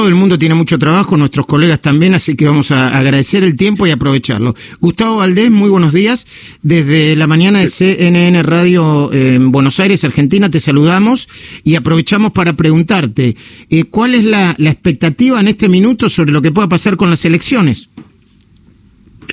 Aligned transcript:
todo 0.00 0.08
el 0.08 0.14
mundo 0.14 0.38
tiene 0.38 0.54
mucho 0.54 0.78
trabajo, 0.78 1.18
nuestros 1.18 1.44
colegas 1.44 1.82
también, 1.82 2.14
así 2.14 2.34
que 2.34 2.46
vamos 2.46 2.70
a 2.70 2.96
agradecer 2.96 3.44
el 3.44 3.54
tiempo 3.54 3.86
y 3.86 3.90
aprovecharlo. 3.90 4.54
Gustavo 4.80 5.18
Valdés, 5.18 5.50
muy 5.50 5.68
buenos 5.68 5.92
días. 5.92 6.26
Desde 6.62 7.14
la 7.16 7.26
mañana 7.26 7.58
de 7.58 7.68
CNN 7.68 8.42
Radio 8.42 9.12
en 9.12 9.52
Buenos 9.52 9.78
Aires, 9.78 10.02
Argentina, 10.02 10.50
te 10.50 10.58
saludamos 10.58 11.28
y 11.64 11.74
aprovechamos 11.74 12.32
para 12.32 12.54
preguntarte, 12.54 13.36
eh, 13.68 13.84
¿cuál 13.84 14.14
es 14.14 14.24
la, 14.24 14.54
la 14.56 14.70
expectativa 14.70 15.38
en 15.38 15.48
este 15.48 15.68
minuto 15.68 16.08
sobre 16.08 16.32
lo 16.32 16.40
que 16.40 16.50
pueda 16.50 16.66
pasar 16.66 16.96
con 16.96 17.10
las 17.10 17.22
elecciones? 17.26 17.90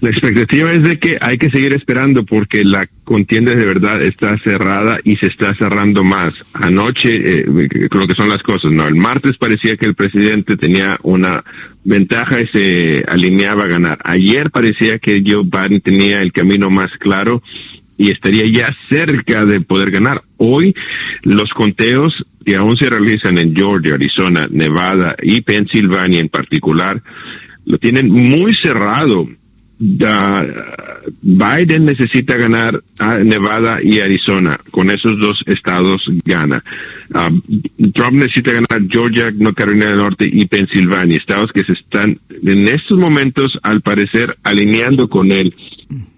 La 0.00 0.10
expectativa 0.10 0.72
es 0.72 0.82
de 0.82 0.98
que 0.98 1.16
hay 1.20 1.38
que 1.38 1.50
seguir 1.50 1.72
esperando 1.72 2.24
porque 2.24 2.64
la 2.64 2.86
contienda 3.04 3.54
de 3.54 3.64
verdad 3.64 4.02
está 4.02 4.36
cerrada 4.38 4.98
y 5.04 5.16
se 5.16 5.26
está 5.26 5.54
cerrando 5.54 6.04
más. 6.04 6.44
Anoche, 6.52 7.14
eh, 7.14 7.68
creo 7.90 8.06
que 8.06 8.14
son 8.14 8.28
las 8.28 8.42
cosas, 8.42 8.72
¿no? 8.72 8.86
El 8.86 8.96
martes 8.96 9.38
parecía 9.38 9.76
que 9.76 9.86
el 9.86 9.94
presidente 9.94 10.56
tenía 10.56 10.98
una 11.02 11.42
ventaja 11.84 12.40
y 12.40 12.46
se 12.48 13.04
alineaba 13.08 13.64
a 13.64 13.68
ganar. 13.68 13.98
Ayer 14.04 14.50
parecía 14.50 14.98
que 14.98 15.22
Joe 15.26 15.44
Biden 15.44 15.80
tenía 15.80 16.20
el 16.20 16.32
camino 16.32 16.68
más 16.68 16.90
claro 16.98 17.42
y 17.96 18.10
estaría 18.10 18.46
ya 18.46 18.76
cerca 18.88 19.44
de 19.44 19.60
poder 19.60 19.90
ganar. 19.90 20.22
Hoy 20.36 20.74
los 21.22 21.50
conteos 21.50 22.12
que 22.44 22.56
aún 22.56 22.76
se 22.76 22.90
realizan 22.90 23.38
en 23.38 23.54
Georgia, 23.54 23.94
Arizona, 23.94 24.46
Nevada 24.50 25.16
y 25.22 25.40
Pensilvania 25.40 26.20
en 26.20 26.28
particular, 26.28 27.00
lo 27.64 27.78
tienen 27.78 28.10
muy 28.10 28.54
cerrado 28.62 29.26
Biden 29.78 31.84
necesita 31.84 32.36
ganar 32.36 32.82
a 32.98 33.18
Nevada 33.18 33.78
y 33.82 34.00
Arizona. 34.00 34.58
Con 34.70 34.90
esos 34.90 35.18
dos 35.20 35.42
estados 35.46 36.02
gana. 36.24 36.62
Um, 37.14 37.42
Trump 37.92 38.14
necesita 38.14 38.52
ganar 38.52 38.88
Georgia, 38.90 39.32
Carolina 39.54 39.86
del 39.86 39.98
Norte 39.98 40.28
y 40.30 40.46
Pensilvania, 40.46 41.18
estados 41.18 41.52
que 41.52 41.64
se 41.64 41.72
están 41.72 42.18
en 42.42 42.68
estos 42.68 42.98
momentos, 42.98 43.58
al 43.62 43.80
parecer, 43.80 44.36
alineando 44.42 45.08
con 45.08 45.30
él. 45.30 45.54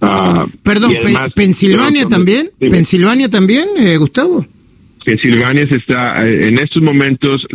Uh, 0.00 0.48
Perdón, 0.62 0.94
Pensilvania 1.34 2.08
también, 2.08 2.50
Pensilvania 2.58 3.28
también, 3.28 3.68
eh, 3.76 3.98
Gustavo. 3.98 4.46
Se 5.16 5.76
está 5.76 6.26
eh, 6.26 6.48
en 6.48 6.58
estos 6.58 6.82
momentos 6.82 7.46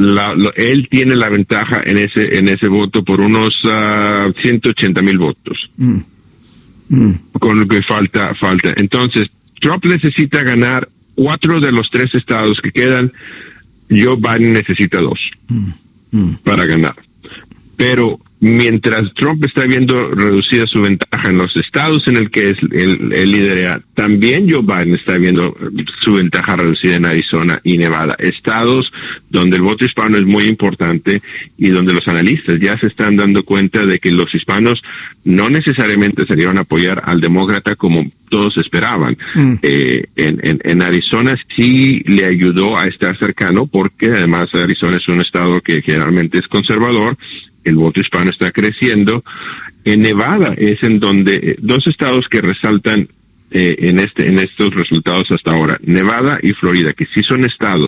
él 0.56 0.88
tiene 0.90 1.16
la 1.16 1.30
ventaja 1.30 1.84
en 1.86 2.00
ese 2.00 2.38
en 2.38 2.50
ese 2.50 2.68
voto 2.68 3.04
por 3.04 3.22
unos 3.22 3.54
180 3.62 5.00
ah, 5.00 5.04
mil 5.04 5.20
votos 5.20 5.70
mm. 5.78 5.98
Mm. 6.90 7.14
con 7.34 7.60
lo 7.60 7.68
que 7.68 7.82
falta 7.84 8.34
falta 8.36 8.74
entonces 8.76 9.28
Trump 9.62 9.86
necesita 9.86 10.42
ganar 10.42 10.88
cuatro 11.16 11.60
de 11.60 11.72
los 11.72 11.88
tres 11.92 12.14
estados 12.16 12.60
que 12.62 12.72
quedan 12.72 13.12
Joe 13.90 14.18
Biden 14.18 14.54
necesita 14.54 15.00
dos 15.00 15.20
mm. 15.48 16.34
para 16.44 16.66
ganar 16.66 16.96
pero 17.78 18.20
mientras 18.44 19.14
Trump 19.14 19.42
está 19.46 19.64
viendo 19.64 20.10
reducida 20.10 20.68
su 20.68 20.82
ventaja 20.82 21.30
en 21.30 21.38
los 21.38 21.56
estados 21.56 22.06
en 22.08 22.18
el 22.18 22.30
que 22.30 22.50
es 22.50 22.58
el, 22.72 23.14
el 23.14 23.32
lidera, 23.32 23.80
también 23.94 24.52
Joe 24.52 24.62
Biden 24.62 24.96
está 24.96 25.18
viendo 25.18 25.56
su 26.02 26.16
ventaja 26.16 26.58
reducida 26.58 26.98
en 26.98 27.06
Arizona 27.06 27.62
y 27.64 27.78
Nevada, 27.78 28.18
estados 28.20 28.92
donde 29.30 29.56
el 29.56 29.62
voto 29.62 29.86
hispano 29.86 30.18
es 30.18 30.26
muy 30.26 30.44
importante 30.44 31.22
y 31.58 31.70
donde 31.70 31.94
los 31.94 32.06
analistas 32.06 32.60
ya 32.60 32.78
se 32.80 32.88
están 32.88 33.16
dando 33.16 33.44
cuenta 33.44 33.86
de 33.86 34.00
que 34.00 34.12
los 34.12 34.36
hispanos 34.36 34.82
no 35.24 35.50
necesariamente 35.50 36.26
serían 36.26 36.58
a 36.58 36.62
apoyar 36.62 37.02
al 37.06 37.22
demócrata 37.22 37.78
como 37.78 38.06
todos 38.30 38.58
esperaban. 38.58 39.16
Mm. 39.36 39.54
Eh, 39.62 40.04
en, 40.18 40.40
en, 40.44 40.60
en 40.64 40.82
Arizona 40.82 41.38
sí 41.56 42.04
le 42.08 42.26
ayudó 42.26 42.78
a 42.78 42.88
estar 42.88 43.18
cercano 43.18 43.68
porque 43.68 44.08
además 44.08 44.50
Arizona 44.54 44.98
es 44.98 45.08
un 45.08 45.22
estado 45.22 45.62
que 45.62 45.82
generalmente 45.82 46.40
es 46.40 46.48
conservador 46.48 47.18
el 47.64 47.76
voto 47.76 48.00
hispano 48.00 48.32
está 48.32 48.52
creciendo. 48.52 49.24
En 49.84 50.02
Nevada 50.02 50.54
es 50.58 50.82
en 50.84 51.00
donde 51.00 51.36
eh, 51.36 51.56
dos 51.60 51.86
estados 51.88 52.26
que 52.30 52.42
resaltan 52.42 53.08
eh, 53.56 53.76
en 53.90 54.00
este 54.00 54.28
en 54.28 54.40
estos 54.40 54.74
resultados 54.74 55.30
hasta 55.30 55.52
ahora, 55.52 55.78
Nevada 55.84 56.40
y 56.42 56.54
Florida, 56.54 56.94
que 56.94 57.06
sí 57.06 57.22
son 57.22 57.46
estados 57.46 57.88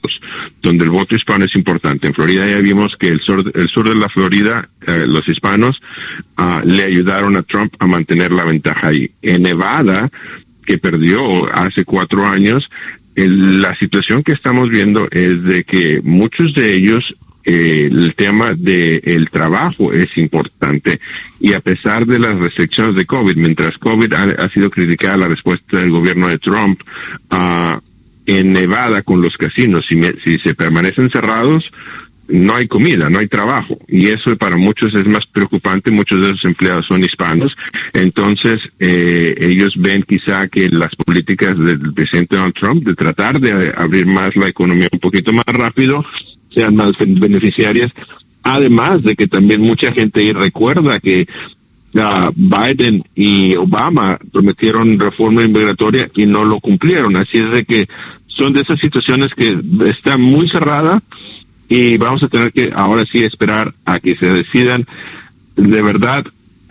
donde 0.61 0.83
el 0.83 0.91
voto 0.91 1.15
hispano 1.15 1.45
es 1.45 1.55
importante. 1.55 2.05
En 2.05 2.13
Florida 2.13 2.47
ya 2.47 2.59
vimos 2.59 2.93
que 2.99 3.07
el 3.07 3.19
sur 3.21 3.51
el 3.51 3.67
sur 3.69 3.89
de 3.89 3.95
la 3.95 4.09
Florida 4.09 4.69
eh, 4.85 5.05
los 5.07 5.27
hispanos 5.27 5.81
ah, 6.37 6.61
le 6.63 6.83
ayudaron 6.83 7.35
a 7.35 7.41
Trump 7.41 7.73
a 7.79 7.87
mantener 7.87 8.31
la 8.31 8.43
ventaja 8.43 8.89
ahí. 8.89 9.09
En 9.23 9.41
Nevada 9.41 10.11
que 10.67 10.77
perdió 10.77 11.51
hace 11.51 11.83
cuatro 11.83 12.27
años, 12.27 12.63
la 13.15 13.75
situación 13.75 14.23
que 14.23 14.33
estamos 14.33 14.69
viendo 14.69 15.07
es 15.09 15.41
de 15.43 15.63
que 15.63 16.01
muchos 16.03 16.53
de 16.53 16.75
ellos 16.75 17.15
eh, 17.45 17.89
el 17.91 18.15
tema 18.15 18.53
del 18.53 19.01
el 19.03 19.29
trabajo 19.29 19.93
es 19.93 20.09
importante 20.17 20.99
y 21.39 21.53
a 21.53 21.59
pesar 21.59 22.05
de 22.05 22.19
las 22.19 22.35
restricciones 22.37 22.95
de 22.95 23.05
COVID, 23.05 23.35
mientras 23.35 23.77
COVID 23.77 24.11
ha, 24.13 24.49
sido 24.49 24.69
criticada 24.69 25.17
la 25.17 25.27
respuesta 25.27 25.77
del 25.77 25.91
gobierno 25.91 26.27
de 26.27 26.39
Trump 26.39 26.81
uh, 27.31 27.79
en 28.25 28.53
Nevada 28.53 29.03
con 29.03 29.21
los 29.21 29.35
casinos, 29.37 29.85
si, 29.87 30.01
si 30.23 30.39
se 30.39 30.55
permanecen 30.55 31.11
cerrados, 31.11 31.63
no 32.27 32.55
hay 32.55 32.67
comida, 32.67 33.09
no 33.09 33.19
hay 33.19 33.27
trabajo. 33.27 33.77
Y 33.87 34.07
eso 34.07 34.35
para 34.37 34.57
muchos 34.57 34.93
es 34.95 35.05
más 35.05 35.25
preocupante. 35.27 35.91
Muchos 35.91 36.21
de 36.21 36.27
esos 36.27 36.45
empleados 36.45 36.85
son 36.87 37.03
hispanos. 37.03 37.55
Entonces, 37.93 38.59
eh, 38.79 39.35
ellos 39.39 39.73
ven 39.77 40.03
quizá 40.03 40.47
que 40.47 40.69
las 40.69 40.95
políticas 40.95 41.57
del 41.57 41.93
presidente 41.93 42.35
Donald 42.35 42.55
Trump 42.55 42.83
de 42.83 42.95
tratar 42.95 43.39
de 43.39 43.73
abrir 43.77 44.05
más 44.07 44.35
la 44.35 44.47
economía 44.47 44.89
un 44.91 44.99
poquito 44.99 45.31
más 45.33 45.45
rápido 45.45 46.03
sean 46.55 46.75
más 46.75 46.93
beneficiarias. 46.99 47.91
Además 48.41 49.03
de 49.03 49.15
que 49.15 49.27
también 49.27 49.61
mucha 49.61 49.91
gente 49.91 50.31
recuerda 50.33 50.99
que 50.99 51.27
uh, 51.93 52.31
Biden 52.35 53.03
y 53.15 53.55
Obama 53.55 54.17
prometieron 54.31 54.99
reforma 54.99 55.43
inmigratoria 55.43 56.09
y 56.15 56.25
no 56.25 56.45
lo 56.45 56.59
cumplieron. 56.59 57.15
Así 57.15 57.37
es 57.37 57.51
de 57.51 57.65
que 57.65 57.87
son 58.27 58.53
de 58.53 58.61
esas 58.61 58.79
situaciones 58.79 59.29
que 59.35 59.57
están 59.85 60.21
muy 60.21 60.47
cerradas 60.49 61.03
y 61.67 61.97
vamos 61.97 62.23
a 62.23 62.27
tener 62.27 62.51
que 62.51 62.71
ahora 62.75 63.05
sí 63.11 63.23
esperar 63.23 63.73
a 63.85 63.99
que 63.99 64.15
se 64.17 64.27
decidan 64.27 64.85
de 65.55 65.81
verdad 65.81 66.25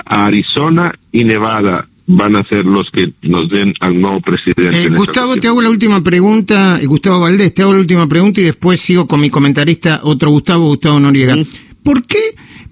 Arizona 0.04 0.94
y 1.10 1.24
Nevada 1.24 1.88
van 2.06 2.36
a 2.36 2.44
ser 2.44 2.64
los 2.66 2.90
que 2.90 3.12
nos 3.22 3.48
den 3.48 3.74
al 3.80 4.00
nuevo 4.00 4.20
presidente. 4.20 4.84
Eh, 4.84 4.88
Gustavo, 4.90 5.36
te 5.36 5.48
hago 5.48 5.62
la 5.62 5.70
última 5.70 6.02
pregunta, 6.02 6.78
eh, 6.80 6.86
Gustavo 6.86 7.20
Valdés, 7.20 7.54
te 7.54 7.62
hago 7.62 7.72
la 7.72 7.80
última 7.80 8.06
pregunta 8.06 8.40
y 8.40 8.44
después 8.44 8.80
sigo 8.80 9.06
con 9.06 9.20
mi 9.20 9.30
comentarista, 9.30 10.00
otro 10.02 10.30
Gustavo, 10.30 10.66
Gustavo 10.66 11.00
Noriega. 11.00 11.36
¿Por 11.82 12.04
qué, 12.04 12.20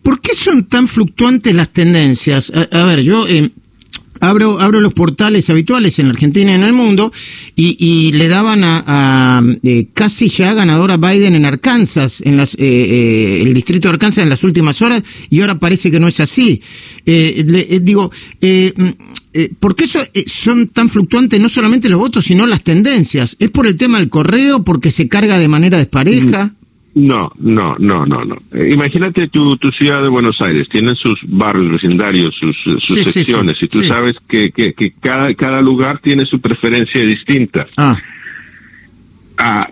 ¿Por 0.02 0.20
qué 0.20 0.34
son 0.34 0.64
tan 0.64 0.88
fluctuantes 0.88 1.54
las 1.54 1.72
tendencias? 1.72 2.52
A, 2.70 2.84
ver, 2.84 3.02
yo 3.02 3.26
eh, 3.26 3.50
abro, 4.22 4.60
abro 4.60 4.80
los 4.80 4.94
portales 4.94 5.50
habituales 5.50 5.98
en 5.98 6.06
Argentina 6.06 6.52
y 6.52 6.54
en 6.54 6.62
el 6.62 6.72
mundo 6.72 7.12
y, 7.56 8.12
le 8.12 8.28
daban 8.28 8.62
a, 8.64 9.42
eh, 9.62 9.88
casi 9.92 10.28
ya 10.28 10.54
ganadora 10.54 10.96
Biden 10.96 11.34
en 11.34 11.44
Arkansas, 11.44 12.22
en 12.24 12.36
las, 12.36 12.54
eh, 12.54 12.58
eh, 12.60 13.42
el 13.42 13.52
distrito 13.52 13.88
de 13.88 13.94
Arkansas 13.94 14.22
en 14.22 14.30
las 14.30 14.44
últimas 14.44 14.80
horas 14.80 15.02
y 15.28 15.40
ahora 15.40 15.58
parece 15.58 15.90
que 15.90 15.98
no 15.98 16.08
es 16.08 16.20
así. 16.20 16.62
digo, 17.04 18.10
¿por 19.58 19.74
qué 19.74 19.86
son 20.26 20.68
tan 20.68 20.88
fluctuantes 20.88 21.40
no 21.40 21.48
solamente 21.48 21.88
los 21.88 22.00
votos, 22.00 22.24
sino 22.24 22.46
las 22.46 22.62
tendencias? 22.62 23.36
¿Es 23.38 23.50
por 23.50 23.66
el 23.66 23.76
tema 23.76 23.98
del 23.98 24.08
correo, 24.08 24.62
porque 24.62 24.90
se 24.90 25.08
carga 25.08 25.38
de 25.38 25.48
manera 25.48 25.78
despareja? 25.78 26.46
Mm. 26.46 26.62
No, 26.94 27.32
no, 27.38 27.74
no, 27.78 28.04
no, 28.04 28.24
no. 28.24 28.36
Eh, 28.52 28.70
imagínate 28.72 29.28
tu, 29.28 29.56
tu 29.56 29.70
ciudad 29.70 30.02
de 30.02 30.08
Buenos 30.08 30.38
Aires, 30.42 30.68
tiene 30.70 30.94
sus 30.94 31.18
barrios 31.26 31.72
vecindarios, 31.72 32.34
sus, 32.38 32.54
sus 32.84 33.02
secciones, 33.04 33.54
y 33.62 33.66
tú 33.66 33.82
sabes 33.82 34.14
que, 34.28 34.50
que, 34.50 34.74
que, 34.74 34.92
cada, 35.00 35.32
cada 35.34 35.62
lugar 35.62 36.00
tiene 36.00 36.26
su 36.26 36.38
preferencia 36.38 37.02
distinta. 37.02 37.66
Ah. 37.78 37.96
Ah, 39.44 39.68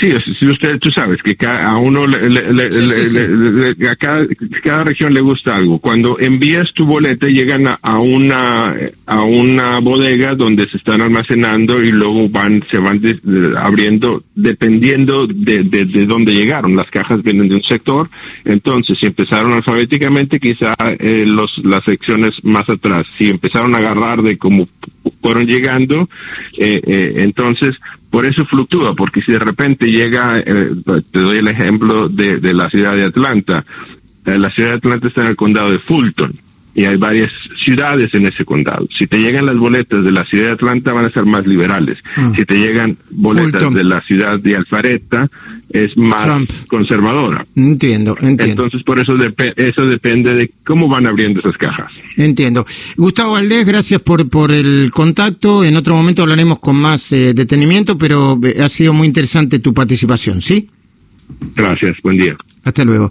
sí, 0.00 0.12
si 0.38 0.46
usted, 0.46 0.78
tú 0.78 0.92
sabes 0.92 1.18
que 1.20 1.36
a 1.44 1.76
uno, 1.78 2.06
le, 2.06 3.88
a 3.88 3.96
cada, 3.96 4.84
región 4.84 5.12
le 5.12 5.20
gusta 5.20 5.56
algo. 5.56 5.80
Cuando 5.80 6.16
envías 6.20 6.72
tu 6.74 6.86
boleta, 6.86 7.26
llegan 7.26 7.66
a, 7.66 7.98
una 7.98 8.76
a 9.06 9.22
una 9.24 9.80
bodega 9.80 10.36
donde 10.36 10.68
se 10.68 10.76
están 10.76 11.00
almacenando 11.00 11.82
y 11.82 11.90
luego 11.90 12.28
van 12.28 12.62
se 12.70 12.78
van 12.78 13.02
abriendo 13.58 14.22
dependiendo 14.36 15.26
de, 15.26 15.64
de, 15.64 16.06
dónde 16.06 16.34
llegaron. 16.34 16.76
Las 16.76 16.88
cajas 16.90 17.20
vienen 17.24 17.48
de 17.48 17.56
un 17.56 17.64
sector, 17.64 18.08
entonces 18.44 18.96
si 19.00 19.06
empezaron 19.06 19.54
alfabéticamente, 19.54 20.38
quizá 20.38 20.72
eh, 21.00 21.24
los 21.26 21.50
las 21.64 21.82
secciones 21.82 22.32
más 22.44 22.68
atrás. 22.68 23.08
Si 23.18 23.28
empezaron 23.28 23.74
a 23.74 23.78
agarrar 23.78 24.22
de 24.22 24.38
cómo 24.38 24.68
fueron 25.20 25.46
llegando, 25.46 26.08
eh, 26.58 26.80
eh, 26.86 27.14
entonces 27.18 27.76
por 28.10 28.26
eso 28.26 28.44
fluctúa, 28.44 28.94
porque 28.94 29.22
si 29.22 29.32
de 29.32 29.38
repente 29.38 29.90
llega, 29.90 30.40
eh, 30.40 30.70
te 31.12 31.20
doy 31.20 31.38
el 31.38 31.48
ejemplo 31.48 32.08
de, 32.08 32.38
de, 32.38 32.52
la 32.52 32.68
ciudad 32.68 32.96
de 32.96 33.04
Atlanta, 33.04 33.64
eh, 34.26 34.36
la 34.36 34.50
ciudad 34.50 34.70
de 34.70 34.76
Atlanta 34.76 35.06
está 35.06 35.22
en 35.22 35.28
el 35.28 35.36
condado 35.36 35.70
de 35.70 35.78
Fulton, 35.78 36.34
y 36.74 36.84
hay 36.84 36.96
varias 36.96 37.32
ciudades 37.56 38.12
en 38.14 38.26
ese 38.26 38.44
condado. 38.44 38.88
Si 38.98 39.06
te 39.06 39.18
llegan 39.18 39.46
las 39.46 39.56
boletas 39.56 40.04
de 40.04 40.12
la 40.12 40.24
ciudad 40.24 40.46
de 40.46 40.52
Atlanta 40.52 40.92
van 40.92 41.04
a 41.04 41.10
ser 41.10 41.24
más 41.24 41.46
liberales. 41.46 41.98
Ah. 42.16 42.30
Si 42.34 42.44
te 42.44 42.58
llegan 42.58 42.96
boletas 43.10 43.62
Fulton. 43.62 43.74
de 43.74 43.84
la 43.84 44.00
ciudad 44.02 44.38
de 44.38 44.56
Alpharetta 44.56 45.28
es 45.70 45.96
más 45.96 46.24
Trump. 46.24 46.50
conservadora. 46.68 47.46
Entiendo, 47.56 48.16
entiendo. 48.20 48.44
Entonces 48.64 48.82
por 48.82 48.98
eso 48.98 49.14
depe- 49.14 49.52
eso 49.56 49.86
depende 49.86 50.34
de 50.34 50.50
cómo 50.66 50.88
van 50.88 51.06
abriendo 51.06 51.40
esas 51.40 51.56
cajas. 51.56 51.90
Entiendo. 52.16 52.64
Gustavo 52.96 53.32
Valdés, 53.32 53.66
gracias 53.66 54.00
por, 54.00 54.28
por 54.28 54.50
el 54.52 54.90
contacto. 54.92 55.64
En 55.64 55.76
otro 55.76 55.94
momento 55.94 56.22
hablaremos 56.22 56.58
con 56.60 56.76
más 56.76 57.12
eh, 57.12 57.34
detenimiento, 57.34 57.96
pero 57.98 58.38
eh, 58.42 58.62
ha 58.62 58.68
sido 58.68 58.92
muy 58.92 59.06
interesante 59.06 59.58
tu 59.58 59.72
participación, 59.74 60.40
¿sí? 60.40 60.68
Gracias, 61.54 61.96
buen 62.02 62.16
día. 62.18 62.36
Hasta 62.64 62.84
luego. 62.84 63.10